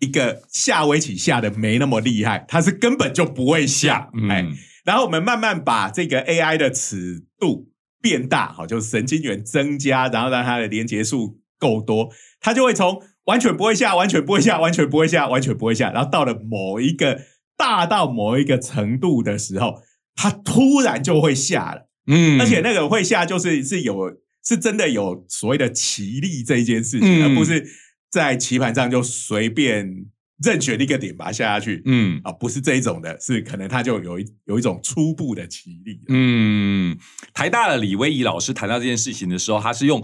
[0.00, 17.20] 一个下围棋下的没那么厉害，它是根本就不会下，哎、嗯然后我们慢慢把这个 AI 的尺度变大，好，就是神经元增加，然后让它的连接数够多，它就会从完全不会下、完全不会下、完全不会下、完全不会下，然后到了某一个
[17.56, 19.82] 大到某一个程度的时候，
[20.14, 22.40] 它突然就会下了，嗯。
[22.40, 27.22] 而且那个会下就是是有是真的有所谓的棋力这一件事情，嗯。
[27.24, 27.66] 而不是
[28.10, 30.06] 在棋盘上就随便
[30.44, 31.82] 任选一个点把它下下去。
[31.86, 32.20] 嗯。
[32.22, 36.00] 啊，不是这一种的，是可能它就有一有一种初步的棋力。
[36.08, 36.96] 嗯，
[37.34, 40.00] 台大的李威仪老师谈到这件事情的时候，他是用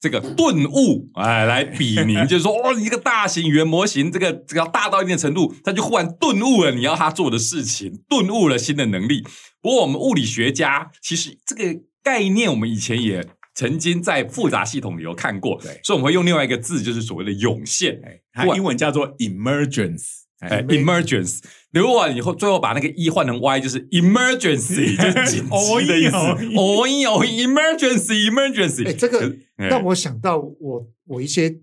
[0.00, 9.22] 这个顿悟哎来比拟， 就是说哦，你这个大型语言模型，这个这个要大到一定程度，它就忽然顿悟了你要它做的事情，顿悟了新的能力。
[9.60, 18.00] 不过我们物理学家其实这个概念，我们以前也曾经在复杂系统里有看过，对所以我们会用另外一个字，就是所谓的涌现。
[18.56, 20.04] 英文叫做 emergence，
[20.38, 21.40] 哎哎，，emergence。
[21.72, 26.16] 如果以后最后把那个 e 换成 y，就是 emergency， 就是紧急的意思。
[26.16, 28.88] 哦哟，emergency，emergency。
[28.88, 31.60] 哎，这个哎让我想到我我一些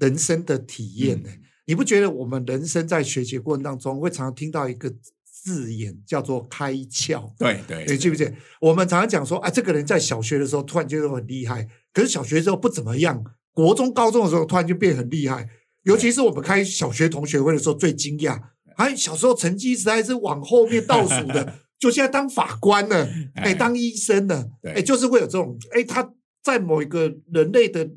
[0.00, 1.28] 人生的体验呢。
[1.66, 4.92] 你不觉得我们人生在学习过程当中，会常常听到一个
[5.24, 7.30] 字眼叫做开窍？
[7.38, 8.32] 对对，你记不记得？
[8.60, 15.48] 我们常常讲说啊，这个人在小学的时候突然觉得很厉害，可是小学之后不怎么样，国中、高中的时候突然就变很厉害。
[15.82, 18.40] 尤其是我们开小学同学会的时候，最惊讶，
[18.76, 26.10] 哎，小时候成绩实在是往后面倒数的， 就现在当法官了，哎，当医生了，对哎，就是会有这种，哎，他
[26.42, 27.88] 在某一个人类的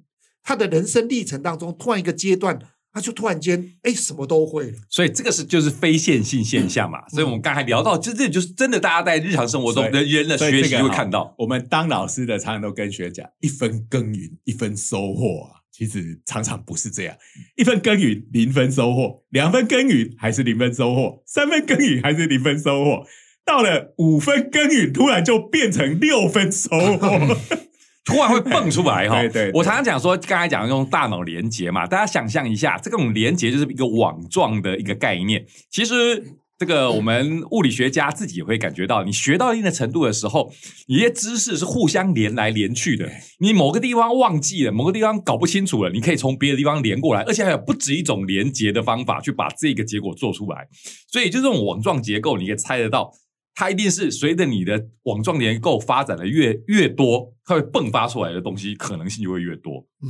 [0.44, 2.58] 他的人生历程当中，突然一个阶段，
[2.92, 4.78] 他就突然间，哎，什么都会了。
[4.90, 7.08] 所以这个是就是非线性现象嘛。
[7.10, 11.36] 所以我们刚才聊到，这这就是真的，大家在日常生活中的人的学习所以这个哈会看到。
[11.38, 15.59] 我们当老师的常常都跟学生讲，一分耕耘一分收获啊。
[15.80, 17.16] 其实常常不是这样，
[17.56, 23.06] 一分耕耘零分收获，两分耕耘还是零分收获，三分耕耘还是零分收获，
[23.46, 27.38] 到了五分耕耘，突然就变成六分收获。
[28.04, 29.22] 突然会蹦出来哈。
[29.24, 35.46] 对对对我常常讲说，刚才讲用大脑连接嘛，大家想象一下，这种连接就是一个网状的一个概念。
[35.70, 36.22] 其实
[36.60, 40.52] 这个我们物理学家自己也会感觉到，你学到一定的程度的时候，
[40.88, 43.10] 你一些知识是互相连来连去的。
[43.40, 50.68] 你某个地方忘记了，某个地方搞不清楚了，你可以从别的地方连过来，而且还有不止一种连接的方法去把这个结果做出来。
[51.08, 53.10] 所以就这种网状结构，你可以猜得到。
[53.56, 59.86] 它一定是随着你的网状结构发展的越越多，它会迸发出来的东西可能性就会越多。
[60.02, 60.08] 嗯，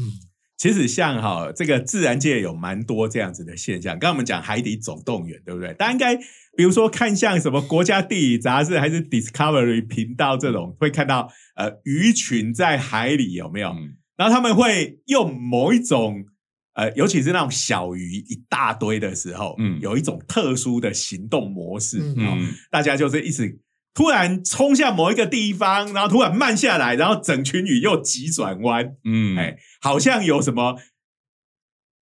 [0.60, 3.94] 其实像哈这个自然界有蛮多这样子的现象。
[3.94, 5.74] 刚刚我们讲《海底总动员》，对不对？
[5.74, 6.16] 大家应该
[6.56, 13.70] 比如说看像什么国家地理杂志还是 Discovery 频道这种，会看到呃鱼群在海里有没有？
[13.70, 16.26] 嗯然后他们会用某一种
[16.74, 23.58] 呃，尤其是那种小鱼一大堆的时候，嗯有一种特殊的行动模式，嗯大家就是一直
[23.94, 30.78] 突然冲向某一个地方，然后突然慢下来，然后整群鱼又急转弯，嗯，哎，好像有什么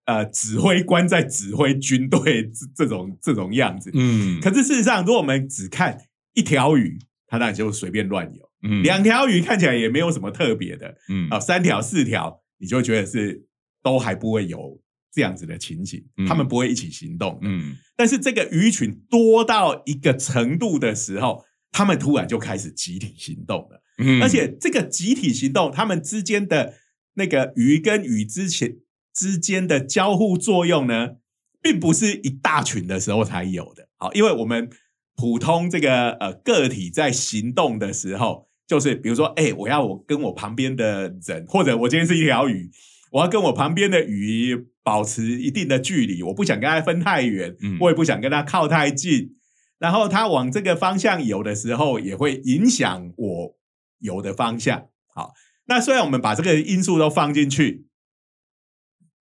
[0.05, 3.89] 呃指挥官在指挥军队这这种这种样子。
[3.93, 5.97] 嗯，可是事实上，如果我们只看
[6.33, 8.83] 一条鱼，它当然就随便乱游；嗯。
[8.83, 10.95] 两条鱼看起来也没有什么特别的。
[11.09, 11.27] 嗯。
[11.29, 13.43] 啊、三条、四条，你就会觉得是
[13.81, 14.79] 都还不会游
[15.11, 16.27] 这样子的情形，嗯。
[16.27, 17.39] 他们不会一起行动。
[17.41, 17.75] 嗯。
[17.95, 23.81] 但是这个鱼群多到一个程度的时候，他们突然就开始集体行动了。
[23.99, 26.75] 嗯，而且这个集体行动，他们之间的
[27.15, 28.77] 那个鱼跟鱼之前
[29.13, 31.15] 之间的交互作用呢，
[31.61, 33.89] 并不是一大群的时候才有的。
[33.97, 34.69] 好，因为我们
[35.15, 42.69] 普通这个呃个体在行动的时候，就是比如说，哎，我要我跟我旁边的人，或者我今天是一条鱼，
[43.11, 49.36] 我要跟我旁边的鱼保持一定的距离，我不想跟它分太远，嗯我也不想跟它靠太近。
[49.79, 53.57] 然后它往这个方向游的时候，也会影响我
[53.99, 54.89] 游的方向。
[55.13, 55.33] 好，
[55.65, 57.87] 那虽然我们把这个因素都放进去，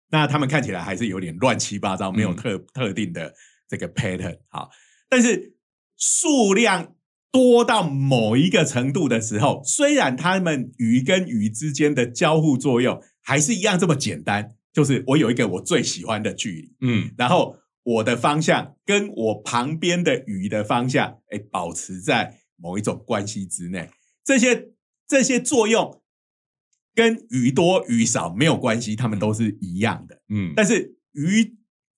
[0.10, 3.34] 那他们看起来还是有点乱七八糟，没有嗯特、特定的
[3.68, 4.39] 这个 pattern。
[4.50, 4.70] 好，
[5.10, 5.56] 但是
[5.98, 6.96] 数量
[7.32, 23.89] 多到某一个程度的时候，虽然它们鱼跟鱼之间的交互作用还是一样这么简单，就是我有一个我最喜欢的距离，嗯然后我的方向跟我旁边的鱼的方向，哎，保持在某一种关系之内。
[24.24, 24.69] 这些
[25.08, 26.02] 这些作用
[26.95, 30.21] 跟鱼多鱼少没有关系，它们都是一样的。
[30.30, 31.56] 嗯，但是鱼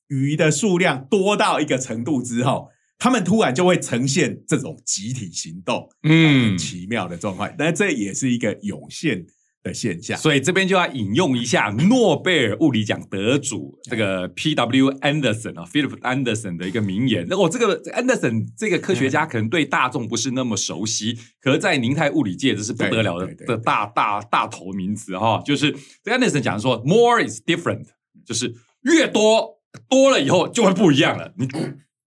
[0.09, 7.53] 鱼的数量多到一个程度之后，它们突然就会呈现这种集体行动，嗯很奇妙的状况。
[7.57, 9.25] 那这也是一个涌现
[9.67, 10.17] 的现象。
[10.17, 14.55] 所以这边就要引用一下诺贝尔物理奖得主这个 P.
[14.55, 14.91] W.
[15.01, 17.27] Anderson 啊，Philip Anderson 的一个名言。
[17.29, 25.41] 那我这个 Anderson 这个科学家可能对大众不是那么熟悉，可是，在宁泰物理界这是不得了的的大大大头名词哈。
[25.45, 27.85] 就是这个 Anderson 讲说，more is different，
[28.25, 28.53] 就是
[28.83, 29.59] 越多
[29.89, 31.33] 多了以后就会不一样了。
[31.37, 31.47] 你。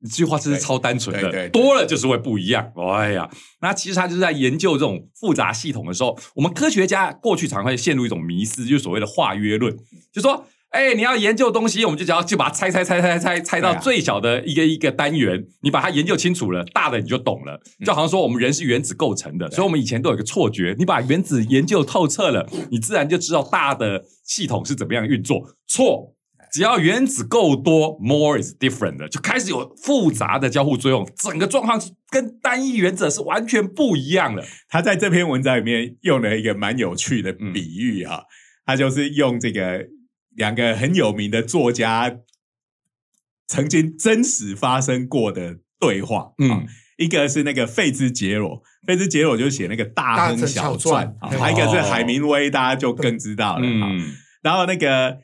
[0.02, 2.72] 你这句话真是超单纯的，对对对多了就是会不一样。
[2.96, 3.28] 哎呀，
[3.60, 9.76] 那其实他就是在研究这种复杂系统的时候，我们科学家过去常会陷入一种迷思，就是所谓的化约论，
[10.12, 17.60] 就说哎，你要研究东西，我们就只要就把它拆拆拆拆拆拆到最小的一个一个单元，你把它研究清楚了，大的你就懂了。
[17.84, 25.56] 就好像说我们人是原子构成的，所以我们以前都有一个错觉，你把原子研究透彻了，你自然就知道大的系统是怎么样运作。
[25.66, 26.14] 错。
[26.52, 31.80] 只要原子够多，more is different 的，就开始有复杂的交互作用，整个状况
[32.10, 34.44] 跟单一原则是完全不一样的。
[34.68, 38.24] 他在这篇文章里面用了一个蛮有趣的嗯比喻哈、
[38.66, 39.86] 他就是用这个
[40.36, 42.18] 两个很有名的作家
[43.46, 46.64] 曾经真实发生过的对话，嗯啊
[46.96, 53.66] 一个是那个费兹杰罗，费兹杰罗就写那个《大亨小传》还有一个是哦海明威，大家就更知道了。
[53.66, 55.18] 啊嗯然后那个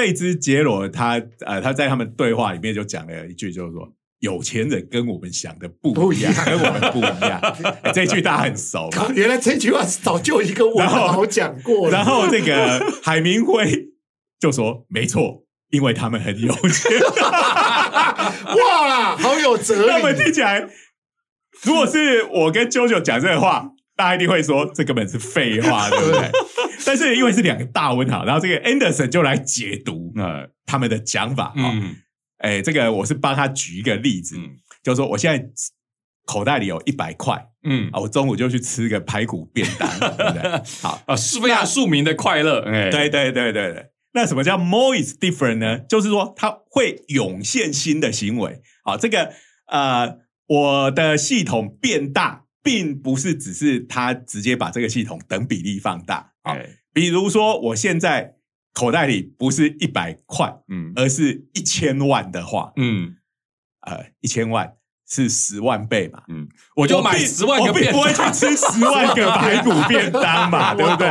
[0.00, 3.86] 费兹杰罗他呃他在他们对话里面就讲了一句，就是说
[4.20, 7.38] 有钱人跟我们想的不一样，跟我们不一样。
[7.82, 8.88] 哎这句大家很熟。
[9.14, 11.92] 原来这句话早就一个我们然后好讲过了。
[11.92, 13.90] 然后这个海明威
[14.40, 16.98] 就说：“没错，因为他们很有钱。
[18.56, 20.18] 哇，好有”哲那么理。
[20.22, 20.66] 听起来，
[21.62, 26.30] 如果是我跟啾啾讲这个话，大家一定会说这根本是废话，对不对？
[26.84, 31.54] 但是因为是两个大问号，然后这个 Anderson 就来解读呃他们的讲法啊。
[31.56, 31.96] 嗯
[32.38, 35.46] 哎，这个我是帮他举一个例子，嗯就是说我现在
[36.24, 40.62] 口袋里有一百块嗯啊，我中午就去吃个排骨便当，对不对？
[40.80, 43.86] 好， 啊，是非常庶民的快乐，哎，对对对对对。
[44.12, 45.78] 那什么叫 more is different 呢？
[45.80, 48.62] 就是说它会涌现新的行为。
[48.84, 49.32] 好，这个
[49.66, 50.16] 呃，
[50.46, 56.32] 我的系统变大，并不是只是他直接把这个系统等比例放大。
[56.42, 58.36] 好，哎，比如说我现在
[58.72, 60.92] 口袋里不是一百块，嗯。
[60.96, 63.16] 而是一千万的话，嗯。
[63.80, 64.74] 呃，一千万
[65.10, 66.20] 是十万倍嘛？
[66.28, 66.46] 嗯，
[66.76, 71.08] 我就买十万个我并不会去吃十万个排骨便当嘛， 对不对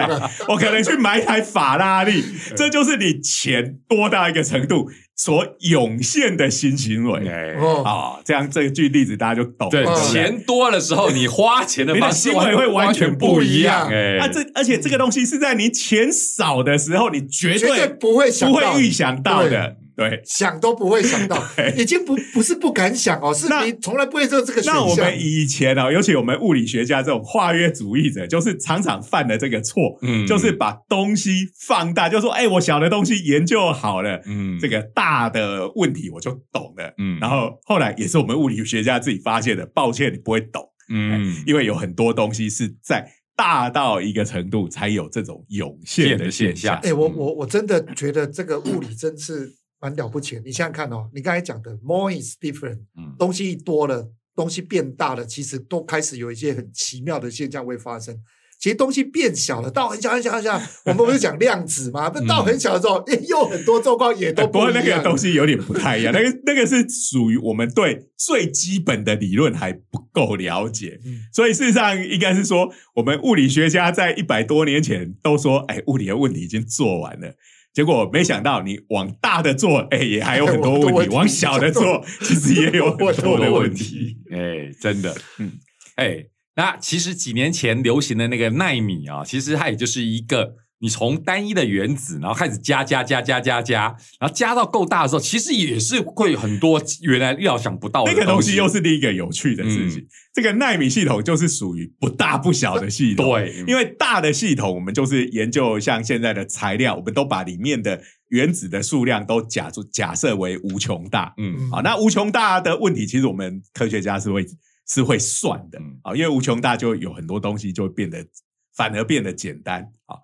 [0.48, 2.24] 我可能去买一台法拉利，
[2.56, 8.22] 这就是你钱多到一个程度所涌现的新行为哎，哦，啊。
[8.24, 9.72] 这样这句例子大家就懂了。
[9.72, 19.76] 对，钱多的时候，你花钱的你的方式行为会完全不一样哎，啊，这而且这个东西是在你钱少的时候，你绝绝对对不会想不到会预想到的。
[20.00, 21.38] 对，想都不会想到，
[21.76, 25.04] 已经不不是不敢想哦，是你从来不会做这个选那我项。
[25.04, 30.26] 们以前哦，尤其我们物理学家这种化约主义者，就是常常犯的这个错，嗯。
[30.26, 34.58] 就是把东西放大，就说，哎，我小的东西研究好了，嗯。
[34.58, 36.94] 这个大的问题我就懂了。
[36.98, 37.20] 嗯。
[37.20, 41.44] 然后后来也是我们物理学家自己发现的，抱歉，你不会懂，嗯。
[41.46, 46.78] 因为有很多东西是在大到一个程度才有这种涌现的现象。
[46.84, 49.50] 哎、我我我真的觉得这个物理真是
[49.80, 50.42] 蛮了不起的。
[50.42, 58.18] 你想想看哦，你刚才讲的 more is different，嗯东西一多了，东西变大了，其实都开始有一些很奇妙的现象会发生。
[58.62, 62.12] 其实东西变小了，到很小很小很小，我们不是讲量子吗？
[62.14, 65.02] 那到很小的时候，哎又很多状况也都哎不过那个。
[65.02, 77.34] 东西有点不太一样，那个那个是属于我们对最基本的理论还不够了解，嗯所以事实上应该是说，我们物理学家在一百多年前都说，哎，物理的问题已经做完了。
[77.74, 84.18] 结果没想到，你往大的做， 哎，也还有很多问题；往小的做， 其实也有很多的问问题。
[84.32, 85.54] 哎，真的，嗯，
[85.96, 100.08] 哎，那其实几年前流行的那个奈米啊，其实它也就是一个你从单一的原子，然后开始加加加加加加，然后加到够大的时候，其实也是会有很多原来料想不到的那个东西西又是另一个有趣的事情。
[100.34, 111.34] 这个纳米系统就是属于不大不小的系统，对因为大的系统我们就是研究像现在的材料，我们都把里面的原子的数量都假出假设为无穷大。
[111.38, 114.46] 嗯好，那无穷大的问题，其实我们科学家是会
[114.88, 118.26] 是会算的嗯啊，因为无穷大就有很多东西就会变得
[118.74, 120.16] 反而变得简单啊。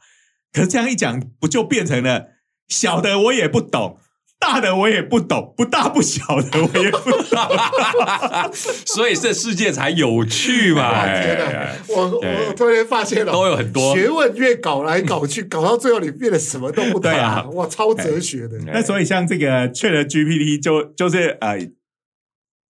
[0.55, 2.27] 可是这样一讲，不就变成了
[2.69, 3.99] 小的我也不懂，
[4.39, 8.53] 大的我也不懂，不大不小的我也不懂。
[8.85, 11.03] 所以这世界才有趣嘛。
[11.19, 11.75] 天哪哎！
[11.89, 17.01] 我我突然发现了，都有很多学问越搞来搞去， 搞到最后你变得什么都不懂。
[17.01, 18.57] 对啊哇，超哲学的。
[18.65, 21.59] 那所以像这个 Chat GPT 就就是呃，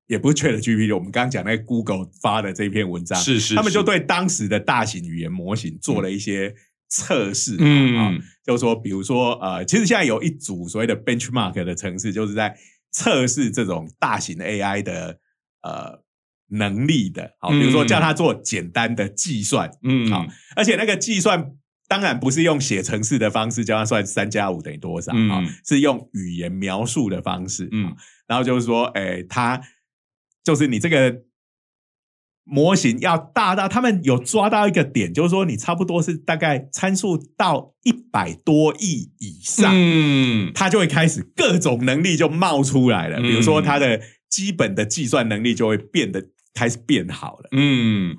[0.07, 6.53] 也不是 Chat GPT，我们刚刚讲那个 Google 发的这篇文章，是是他们就是对当时的大型语言模型做了一些
[6.87, 7.95] 测试，嗯。
[7.97, 8.13] 啊，
[8.43, 12.55] 就是说，比如说呃，其实现在有一组所谓的 benchmark 的城市，就是在
[12.91, 15.19] 测试这种大型 AI 的
[15.61, 16.03] 呃
[16.49, 20.09] 能力的，好，比如说嗯叫它做简单的计算，嗯。
[20.11, 20.25] 好，
[20.55, 21.51] 而且那个计算
[21.87, 27.87] 当然不是用写程式的方式叫他算三加五等于多少啊、嗯是用语言描述的方式，嗯。
[27.87, 27.95] 嗯，
[28.27, 29.61] 然后就是说，哎，他
[30.43, 31.23] 就是你这个
[32.45, 43.17] 模型要大到他们有抓到一个点，就是说你差不多是大概参数到一百多亿以上，嗯，它就会开始各种能力就冒出来了。
[43.19, 46.23] 嗯比如说它的基本的计算能力就会变得
[46.53, 47.49] 开始变好了。
[47.51, 48.15] 嗯，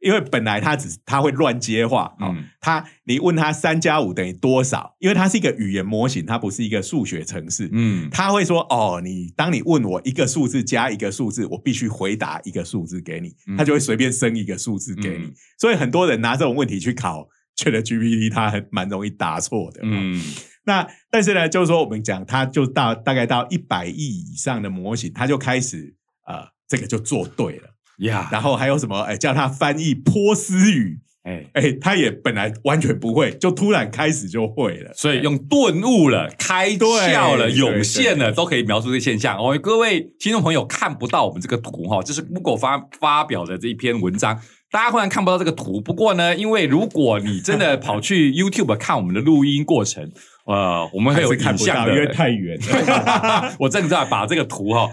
[0.00, 4.96] 因为本来它只它会乱接话，哦嗯，它你问它三加五等于多少？
[4.98, 15.26] 因为它是一个语言模型，它不是一个数学程式，嗯，他会说：“哦，你当你问我一个数字加一个数字，我必须回答一个数字给你，嗯他就会随便生一个数字给你。
[15.26, 19.80] 嗯所以很多人拿这种问题去考 Chat GPT，他还蛮容易答错的。
[19.82, 20.22] 嗯，嗯，
[20.64, 25.94] 那但是呢，就是说我们讲，它就到大概到一百亿以上的模型，它就开始
[26.26, 27.69] 呃，这个就做对了。
[28.00, 29.00] 呀，然后还有什么？
[29.00, 34.90] 哎，叫他翻译波斯语。”哎，哎，他也本来完全不会，就突然开始就会了。
[34.94, 39.36] 所以用顿悟了、开窍了、涌现了，都可以描述这个现象。
[39.36, 44.40] 哦，各位听众朋友看不到我们这个图哈，这是 Google 发发表的这一篇文章，
[44.70, 45.78] 大家忽然看不到这个图。
[45.82, 50.10] 不过呢，因为如果你真的跑去 YouTube 看我们的录音过程，
[50.46, 53.52] 呃，我们会有还是看不到，影像的，因为太远了。
[53.60, 54.90] 我正在把这个图哈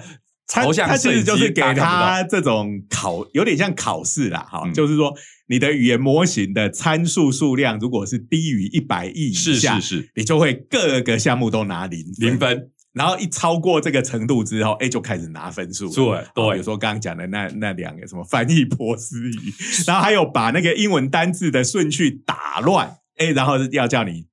[0.47, 5.13] 他朝向他其实就是给他这种考，有点像考试啦，哈、嗯就是说
[5.47, 15.93] 你的语言模型的参数数量如果是低于一百亿以是下，是是你就会各个项目都拿零零，分，然后一超过这个程度之后，哎，就开始拿分数。
[15.93, 19.53] 对对比如说刚刚讲的那那两个什么翻译波斯语，
[19.85, 24.25] 然后还有把那个英文单字的顺序打乱，哎，然后要叫你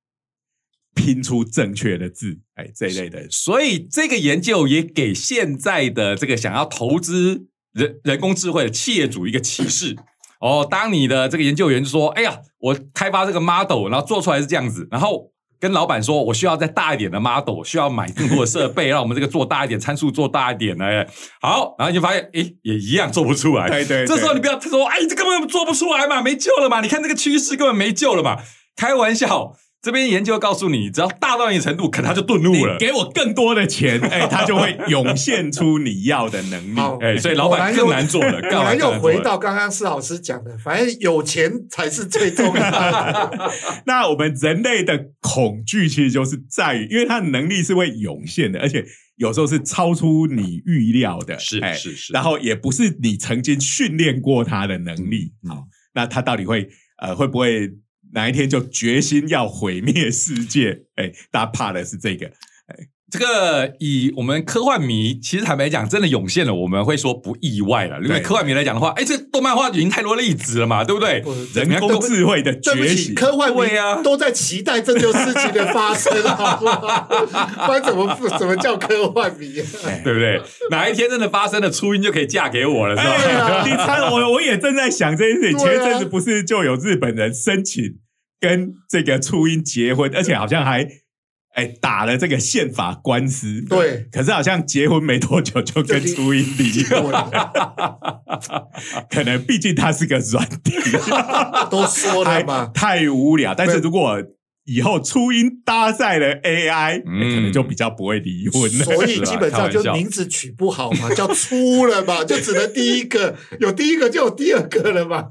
[0.95, 9.97] 拼出正确的字，哎，这一类的所以这个研究也给现在的这个想要投资人人工智慧的企业主一个启示。
[10.41, 20.85] 哦，当你的这个研究员说：“哎呀，我开发这个 model，然后做出来是这样子，然后跟老板说我需要再大一点的 model，需要买更多的设备， 让我们这个做大一点，参数做大一点呢。”
[21.41, 23.69] 好，然后你就发现，哎，也一样做不出来。
[23.69, 26.83] 对对对这时候你不要说：“哎，这根本做不出来嘛，没救了嘛！
[26.83, 28.43] 你看这个趋势根本没救了嘛！”
[28.77, 29.57] 开玩笑。
[29.85, 32.73] 这边研究告诉你，只要大到一定程度，可能他就顿悟了。
[32.73, 36.79] 你给我更多的钱，哎， 他就会涌现出你要的能力。
[36.81, 38.41] 好哎，所以老板更难做了。
[38.41, 43.51] 果然又回到刚刚施老师讲的，反正有钱才是最重要的。
[43.85, 48.83] 那我们人类的恐惧其实就是在于，因为他的能力是会涌现的，而且
[49.17, 55.35] 有时候是超出你预料的，是哎是是，然后也不是你曾经训练过他的能力。
[55.45, 56.67] 嗯好，那他到底会
[57.03, 57.71] 呃会不会
[58.15, 60.85] 哪一天就决心要毁灭世界？
[60.97, 62.31] 哎，大家怕的是这个。
[63.11, 68.01] 这个以我们科幻迷，其实坦白讲，真的涌现了，我们会说不意外了。
[68.01, 71.23] 因为科幻迷来讲的话，哎，这动漫画已经太多例子了嘛，对不对？
[71.55, 77.07] 人工智慧的崛起，科幻迷啊都在期待这件事情的发生，好不好？
[77.67, 79.63] 不然怎么怎么叫科幻迷？
[79.87, 80.43] 哎 对不对？
[80.71, 83.65] 哪一天真的发生了，初音就可以嫁给我了，是吧？
[83.65, 85.59] 你猜我我也正在想这件事情。
[85.59, 87.85] 啊前一阵子不是就有日本人申请
[88.45, 90.87] 跟这个初音结婚，而且好像还
[91.55, 93.63] 哎打了这个宪法官司。
[93.63, 97.11] 对，可是好像结婚没多久就跟初音离婚，
[99.09, 100.73] 可能毕竟他是个软体，
[101.71, 103.55] 都说了太嘛，太无聊。
[103.55, 104.23] 但是如果
[104.67, 108.85] 以后初音搭载了 AI，、嗯可能就比较不会离婚了。
[108.85, 115.29] 所以基本上就名字取不好嘛，叫出了嘛，就只能第一个，有第一个就有第二个了嘛。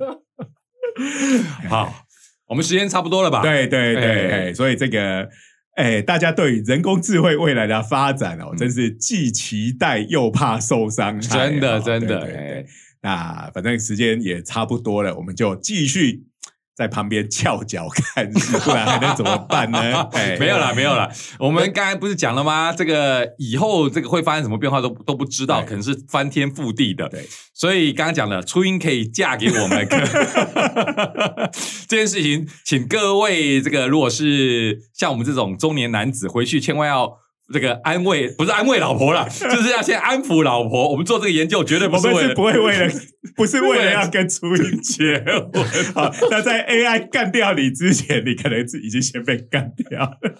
[1.67, 2.02] 好，
[2.53, 5.27] 我们时间差不多了吧？，对对对，所以这个。
[5.75, 11.49] 哎，大家对人工智慧未来的发展哦，嗯真是既期待又怕受伤害。
[11.49, 12.65] 真的哦真的对对对哎
[13.01, 16.21] 那反正时间也差不多了，我们就继续
[16.75, 19.79] 在旁边翘脚看，不然还能怎么办呢？
[20.13, 21.09] 哎，没有啦，没有啦。
[21.39, 22.73] 我们刚才不是讲了吗？
[22.75, 27.07] 这个以后这个会发生什么变化都都不知道，可能是翻天覆地的。
[27.09, 29.87] 对，所以刚刚讲了，初音可以嫁给我们，
[31.87, 37.22] 这件事情，请各位这个如果是像我们这种中年男子，回去千万要。
[37.51, 40.91] 这个安慰不是安慰老婆啦， 就是要先安抚老婆。
[40.91, 42.93] 我们做这个研究绝对不我们是是为了不会为了，
[43.35, 45.19] 不是为了要跟初音结
[45.51, 45.65] 婚。
[45.93, 50.35] 好，那在 AI 干掉你之前，你可能是已经先被干掉了。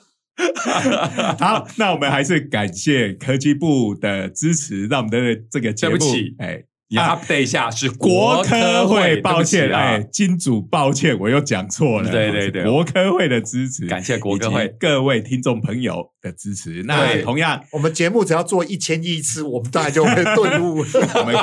[1.39, 16.83] 好，那我们还是感谢科技部的支持，让我们的这个节目，对 update 一下，是国科会，抱歉，啊哎，，金主抱歉，我又讲错了，对对对国科会的支持，感谢国科会各位听众朋友的支持。
[16.85, 20.83] 那同样，我们节目只要做一千亿次，我们当然就会顿悟。
[21.15, 21.35] 我们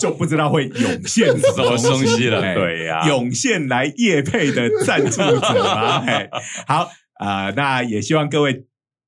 [0.00, 5.98] 就不知道会涌现什什么东西了哎对呀涌现来叶配的赞助者吗？
[6.06, 6.28] 哎，
[6.66, 6.88] 好
[7.18, 8.64] 啊、呃那也希望各位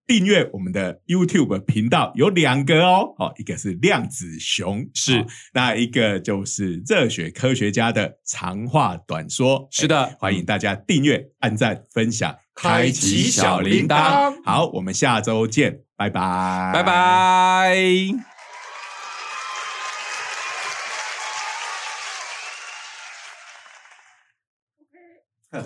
[0.07, 16.83] 订阅我们的 YouTube 频道，有两个哦，哦，一个是量子熊，是哦那一个就是热血科学家的长话短说，是的哎欢迎大家订阅、按赞、分享、开启小铃铛好，我们下周见，拜拜，拜。
[16.85, 17.77] 拜。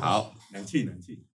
[0.00, 1.26] 好，冷气，冷气。